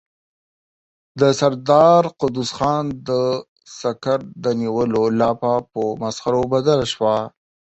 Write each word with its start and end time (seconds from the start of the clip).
د 1.19 1.21
سردار 1.39 2.03
قدوس 2.19 2.49
خان 2.57 2.85
د 3.07 3.09
سکر 3.79 4.19
د 4.43 4.45
نيولو 4.59 5.03
لاپه 5.19 5.53
په 5.71 5.81
مسخرو 6.01 6.41
بدله 6.53 6.85
شوه. 6.93 7.17